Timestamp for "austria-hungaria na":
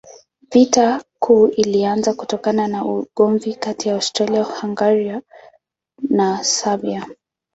3.95-6.43